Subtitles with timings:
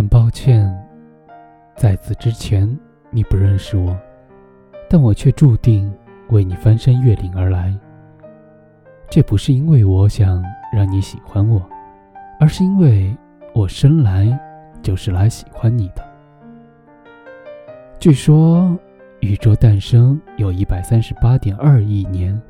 [0.00, 0.66] 很抱歉，
[1.76, 2.66] 在此之前
[3.10, 3.94] 你不认识我，
[4.88, 5.94] 但我却注定
[6.30, 7.78] 为你翻山越岭而来。
[9.10, 10.42] 这不是因为我想
[10.72, 11.62] 让你喜欢我，
[12.40, 13.14] 而是因为
[13.54, 14.40] 我生来
[14.80, 16.02] 就是来喜欢你的。
[17.98, 18.74] 据说，
[19.20, 22.40] 宇宙诞生有一百三十八点二亿年，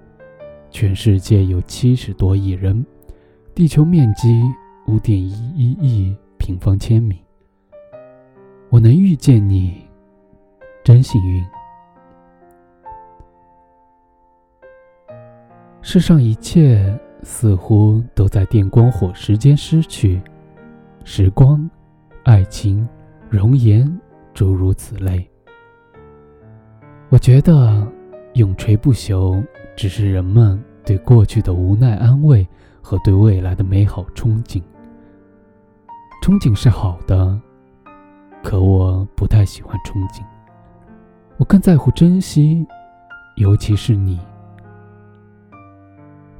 [0.71, 2.87] 全世界有七十多亿人，
[3.57, 4.41] 地球面积
[4.87, 7.21] 五点一一亿平方千米。
[8.71, 9.85] 我能遇见你，
[10.85, 11.45] 真幸运。
[15.83, 20.23] 世上一切似乎都在电光火石间失去，
[21.05, 21.69] 时光、
[22.23, 22.89] 爱情、
[23.29, 24.01] 容颜，
[24.33, 25.29] 诸如此类。
[27.09, 27.85] 我觉得
[28.35, 32.47] 永垂不朽，只是人们对过去的无奈安慰
[32.81, 34.63] 和对未来的美好憧憬。
[36.23, 37.41] 憧憬是好的，
[38.43, 40.23] 可我不太喜欢憧憬。
[41.37, 42.67] 我更在乎珍惜，
[43.37, 44.19] 尤其是你。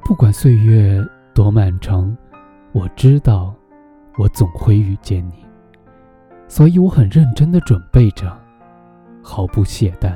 [0.03, 2.15] 不管岁月多漫长，
[2.71, 3.53] 我知道
[4.17, 5.45] 我总会遇见你，
[6.47, 8.35] 所以我很认真的准备着，
[9.23, 10.13] 毫不懈怠。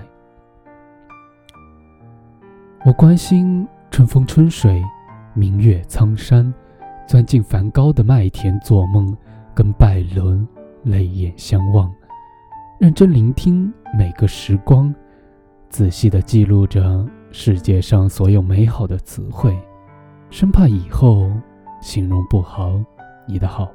[2.86, 4.84] 我关心春风春水，
[5.34, 6.54] 明月苍山，
[7.08, 9.16] 钻进梵高的麦田做梦，
[9.56, 10.48] 跟拜伦
[10.86, 11.94] 泪眼相望，
[12.80, 14.94] 认真聆听每个时光，
[15.70, 19.60] 仔细的记录着世界上所有美好的词汇，
[20.30, 21.30] 生怕以后
[21.82, 22.80] 形容不好
[23.28, 23.70] 你的好。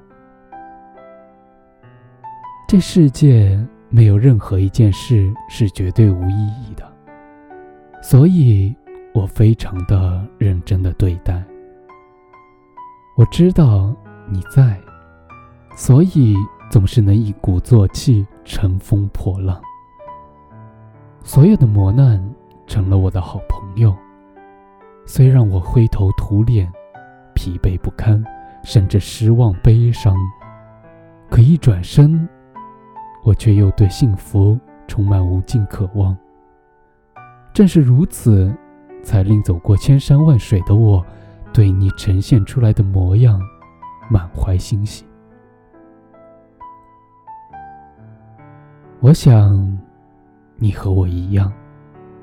[2.68, 6.90] 这世界没有任何一件事是绝对无意义的，
[8.00, 8.74] 所以。
[9.12, 11.44] 我非常的认真的对待。
[13.16, 13.92] 我知道
[14.28, 14.80] 你在，
[15.74, 16.36] 所以
[16.70, 19.60] 总是能一鼓作气，乘风破浪。
[21.22, 22.22] 所有的磨难
[22.66, 23.94] 成了我的好朋友，
[25.04, 26.72] 虽让我灰头土脸、
[27.34, 28.24] 疲惫不堪，
[28.62, 30.16] 甚至失望悲伤，
[31.28, 32.28] 可一转身，
[33.24, 36.16] 我却又对幸福充满无尽渴望。
[37.52, 38.50] 正是如此。
[39.02, 41.02] 才令走过千山万水的我，
[41.54, 43.40] 对你呈现出来的模样，
[44.10, 45.06] 满怀欣喜。
[49.02, 49.78] 我想，
[50.56, 51.50] 你和我一样，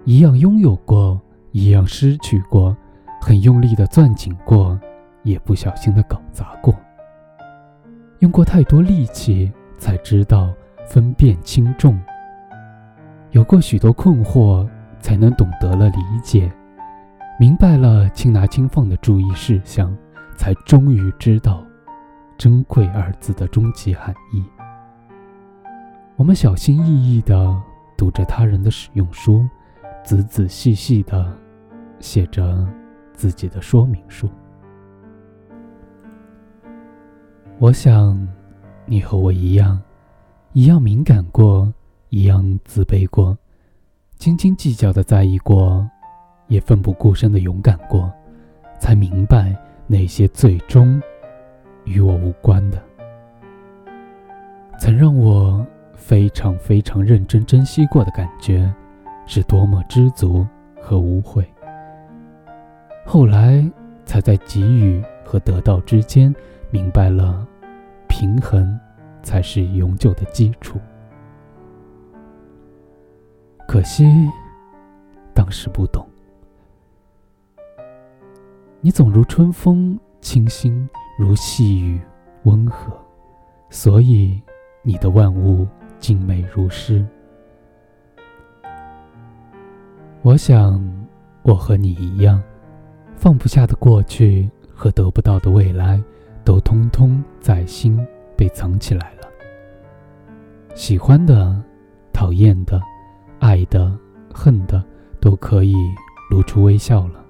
[0.05, 1.19] 一样拥有过，
[1.51, 2.77] 一样失去过，
[3.19, 4.79] 很用力的攥紧过，
[5.23, 6.71] 也不小心的搞砸过。
[8.19, 10.53] 用过太多力气，才知道
[10.85, 11.99] 分辨轻重。
[13.31, 14.67] 有过许多困惑，
[14.99, 16.51] 才能懂得了理解。
[17.39, 19.91] 明白了轻拿轻放的注意事项，
[20.35, 21.63] 才终于知道
[22.37, 24.43] “珍贵”二字的终极含义。
[26.17, 27.61] 我们小心翼翼地
[27.95, 29.47] 读着他人的使用书，
[30.03, 31.31] 仔仔细细地
[31.99, 32.67] 写着
[33.13, 34.27] 自己的说明书。
[37.59, 38.27] 我想，
[38.87, 39.79] 你和我一样，
[40.53, 41.71] 一样敏感过，
[42.09, 43.37] 一样自卑过，
[44.17, 45.87] 斤斤计较的在意过。
[46.47, 48.09] 也奋不顾身的勇敢过，
[48.79, 49.53] 才明白
[49.85, 50.99] 那些最终
[51.83, 52.81] 与我无关的，
[54.79, 55.67] 曾让我
[55.97, 58.73] 非常非常认真珍惜过的感觉，
[59.25, 60.47] 是多么知足
[60.79, 61.45] 和无悔。
[63.05, 63.69] 后来
[64.05, 66.33] 才在给予和得到之间
[66.69, 67.45] 明白了，
[68.07, 68.79] 平衡
[69.21, 70.79] 才是永久的基础。
[73.67, 74.05] 可惜
[75.33, 76.07] 当时不懂。
[78.79, 80.87] 你总如春风，清新
[81.17, 81.99] 如细雨，
[82.43, 82.93] 温和，
[83.69, 84.41] 所以
[84.83, 85.67] 你的万物
[85.99, 87.05] 静美如诗。
[90.21, 90.81] 我想，
[91.43, 92.41] 我和你一样，
[93.15, 96.01] 放不下的过去和得不到的未来，
[96.43, 98.05] 都通通在心
[98.35, 99.27] 被藏起来了。
[100.75, 101.61] 喜欢的、
[102.11, 102.81] 讨厌的、
[103.39, 103.97] 爱的、
[104.33, 104.83] 恨的，
[105.19, 105.73] 都可以
[106.29, 107.23] 露出微笑了。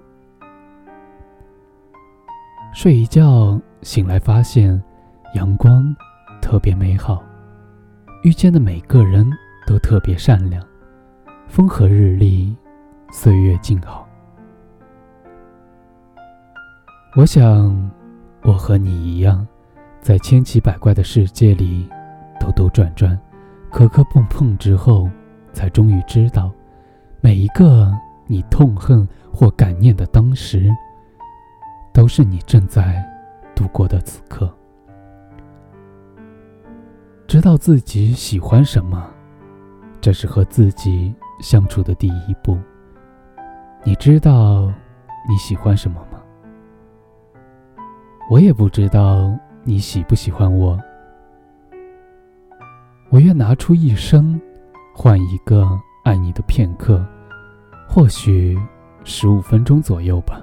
[2.73, 4.81] 睡一觉醒来，发现
[5.33, 5.95] 阳光
[6.41, 7.23] 特别美好，
[8.23, 9.25] 遇见的每个人
[9.65, 10.63] 都特别善良，
[11.47, 12.55] 风和日丽，
[13.11, 14.07] 岁月静好。
[17.15, 17.91] 我想，
[18.43, 19.45] 我和你一样，
[20.01, 21.87] 在千奇百怪的世界里
[22.39, 23.17] 兜兜转转，
[23.71, 25.09] 磕磕碰碰之后，
[25.53, 26.51] 才终于知道，
[27.21, 27.93] 每一个
[28.25, 30.69] 你痛恨或感念的当时。
[31.93, 33.03] 都是你正在
[33.55, 34.55] 度过的此刻。
[37.27, 39.05] 知道自己喜欢什么，
[39.99, 42.57] 这是和自己相处的第一步。
[43.83, 44.71] 你知道
[45.27, 46.21] 你喜欢什么吗？
[48.31, 50.79] 我也不知道你喜不喜欢我。
[53.09, 54.39] 我愿拿出一生，
[54.95, 55.67] 换一个
[56.05, 57.05] 爱你的片刻，
[57.89, 58.57] 或许
[59.03, 60.41] 十五分钟左右吧。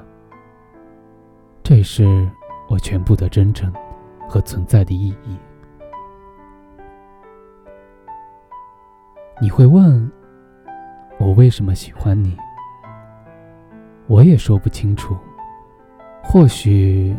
[1.63, 2.31] 这是
[2.69, 3.73] 我全部的真诚
[4.29, 5.35] 和存在的意义。
[9.41, 10.11] 你会问，
[11.19, 12.37] 我为什么喜欢你？
[14.07, 15.17] 我也说不清楚。
[16.23, 17.15] 或许，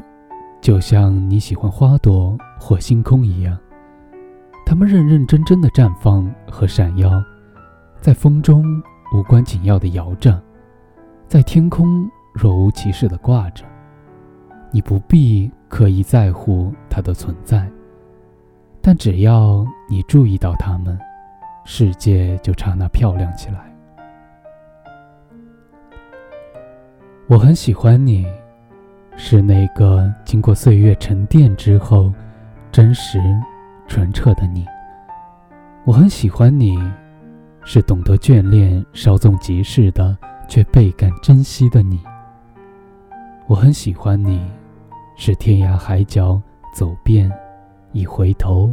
[0.62, 3.58] 就像你喜欢花朵或星空一样，
[4.66, 7.12] 它们认认真真的绽放和闪耀，
[8.00, 8.64] 在风中
[9.14, 10.42] 无关紧要的摇着，
[11.28, 13.66] 在天空若无其事的挂着。
[14.72, 17.70] 你不必刻意在乎它的存在，
[18.82, 20.98] 但只要你注意到它们，
[21.66, 23.60] 世界就刹那漂亮起来。
[27.28, 28.28] 我很喜欢你，
[29.18, 32.14] 是那个经过岁月沉淀之后，
[32.72, 33.20] 真实、
[33.88, 34.64] 纯澈的你。
[35.86, 36.78] 我很喜欢你，
[37.64, 40.16] 是懂得眷恋、稍纵即逝的，
[40.48, 42.00] 却倍感珍惜的你。
[43.48, 44.40] 我很喜欢你，
[45.18, 46.40] 是天涯海角
[46.76, 47.32] 走遍，
[47.92, 48.72] 一回头，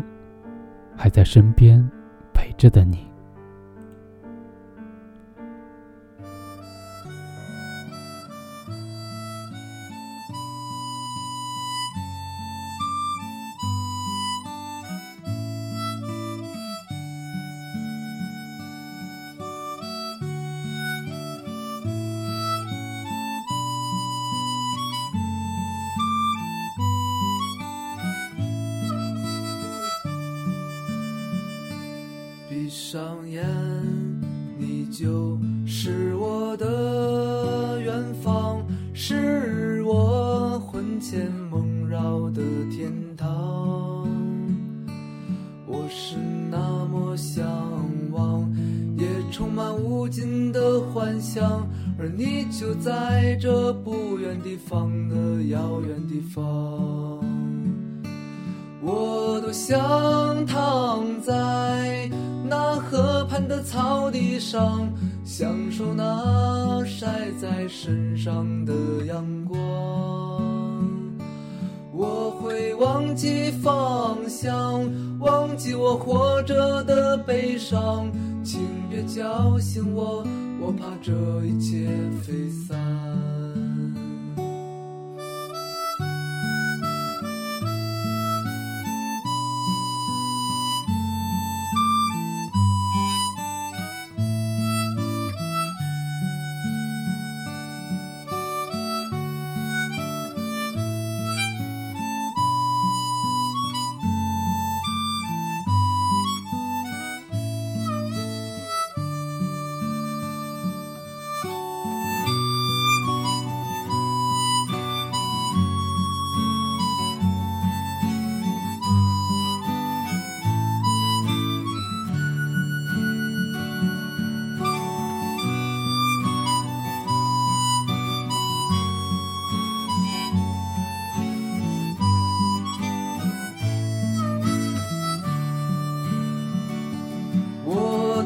[0.94, 1.83] 还在身边
[2.43, 3.12] 陪着的你。
[35.74, 44.06] 是我的远方，是我魂牵梦绕的天堂。
[45.66, 46.16] 我是
[46.50, 46.58] 那
[46.92, 47.46] 么向
[48.10, 48.46] 往，
[48.98, 51.66] 也充满无尽的幻想，
[51.98, 56.44] 而你就在这不远地方的遥远地方。
[58.82, 62.10] 我多想躺在。
[62.44, 64.86] 那河畔的草地上，
[65.24, 68.72] 享受那晒在身上的
[69.06, 69.58] 阳光。
[71.92, 74.82] 我会忘记方向，
[75.20, 78.10] 忘记我活着的悲伤，
[78.42, 78.60] 请
[78.90, 80.26] 别叫醒我，
[80.60, 81.12] 我怕这
[81.44, 81.88] 一切
[82.22, 83.31] 飞散。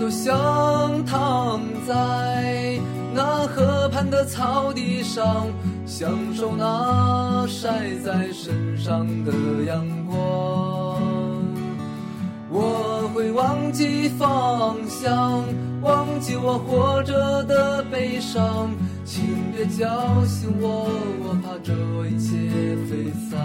[0.07, 2.79] 我想躺在
[3.13, 5.49] 那河畔的草地上，
[5.85, 9.33] 享受那晒在身上的
[9.67, 10.17] 阳光。
[12.49, 15.43] 我会忘记方向，
[15.83, 18.71] 忘记我活着的悲伤，
[19.05, 20.89] 请别叫醒我，
[21.25, 21.73] 我怕这
[22.07, 23.41] 一切飞散。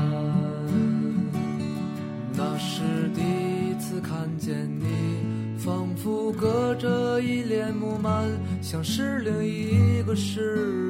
[2.38, 2.84] 那是
[3.16, 5.41] 第一次看见你。
[5.64, 8.32] 仿佛隔着一帘幕幔，
[8.64, 10.81] 像是另一个世界，